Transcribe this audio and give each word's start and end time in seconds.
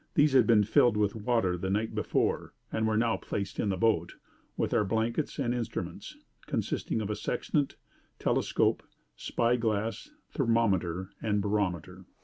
These 0.15 0.33
had 0.33 0.47
been 0.47 0.63
filled 0.63 0.97
with 0.97 1.13
water 1.15 1.55
the 1.59 1.69
night 1.69 1.93
before, 1.93 2.55
and 2.71 2.87
were 2.87 2.97
now 2.97 3.17
placed 3.17 3.59
in 3.59 3.69
the 3.69 3.77
boat, 3.77 4.15
with 4.57 4.73
our 4.73 4.83
blankets 4.83 5.37
and 5.37 5.53
instruments, 5.53 6.17
consisting 6.47 7.01
of 7.01 7.11
a 7.11 7.15
sextant, 7.15 7.75
telescope, 8.17 8.81
spy 9.15 9.57
glass, 9.57 10.09
thermometer, 10.33 11.11
and 11.21 11.39
barometer. 11.39 12.05